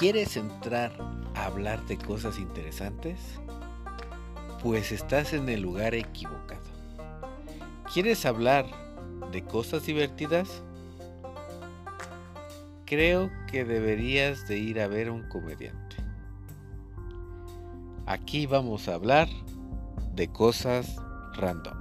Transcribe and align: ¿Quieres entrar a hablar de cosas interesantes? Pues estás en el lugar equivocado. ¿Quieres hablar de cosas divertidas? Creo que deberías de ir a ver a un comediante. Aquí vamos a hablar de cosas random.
¿Quieres 0.00 0.38
entrar 0.38 0.92
a 1.34 1.44
hablar 1.44 1.84
de 1.84 1.98
cosas 1.98 2.38
interesantes? 2.38 3.18
Pues 4.62 4.92
estás 4.92 5.34
en 5.34 5.46
el 5.50 5.60
lugar 5.60 5.94
equivocado. 5.94 6.64
¿Quieres 7.92 8.24
hablar 8.24 8.64
de 9.30 9.44
cosas 9.44 9.84
divertidas? 9.84 10.62
Creo 12.86 13.30
que 13.46 13.66
deberías 13.66 14.48
de 14.48 14.56
ir 14.56 14.80
a 14.80 14.86
ver 14.86 15.08
a 15.08 15.12
un 15.12 15.28
comediante. 15.28 15.96
Aquí 18.06 18.46
vamos 18.46 18.88
a 18.88 18.94
hablar 18.94 19.28
de 20.14 20.28
cosas 20.32 20.96
random. 21.34 21.79